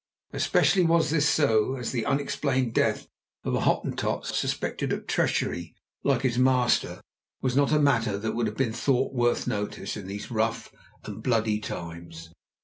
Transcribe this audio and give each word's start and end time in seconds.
Especially 0.33 0.81
was 0.83 1.11
this 1.11 1.29
so, 1.29 1.75
as 1.75 1.91
the 1.91 2.07
unexplained 2.07 2.73
death 2.73 3.05
of 3.43 3.53
a 3.53 3.59
Hottentot, 3.59 4.25
suspected 4.25 4.91
of 4.91 5.05
treachery 5.05 5.75
like 6.01 6.23
his 6.23 6.39
master, 6.39 7.01
was 7.43 7.55
not 7.55 7.71
a 7.71 7.77
matter 7.77 8.17
that 8.17 8.31
would 8.31 8.47
have 8.47 8.57
been 8.57 8.73
thought 8.73 9.13
worth 9.13 9.45
notice 9.45 9.95
in 9.95 10.07
those 10.07 10.31
rough 10.31 10.73
and 11.05 11.21
bloody 11.21 11.59
times. 11.59 12.33